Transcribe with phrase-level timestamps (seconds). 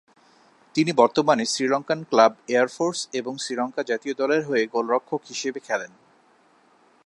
[0.75, 5.91] তিনি বর্তমানে Sri Lankan club air force এবং শ্রীলঙ্কা জাতীয় দলের হয়ে গোলরক্ষক হিসেবে খেলেন।